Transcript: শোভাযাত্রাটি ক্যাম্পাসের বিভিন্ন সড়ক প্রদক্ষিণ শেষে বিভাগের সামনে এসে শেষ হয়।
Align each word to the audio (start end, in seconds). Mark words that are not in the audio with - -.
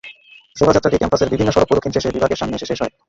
শোভাযাত্রাটি 0.55 0.97
ক্যাম্পাসের 0.97 1.31
বিভিন্ন 1.33 1.49
সড়ক 1.51 1.67
প্রদক্ষিণ 1.69 1.93
শেষে 1.95 2.13
বিভাগের 2.15 2.39
সামনে 2.39 2.55
এসে 2.57 2.69
শেষ 2.69 2.79
হয়। 2.81 2.93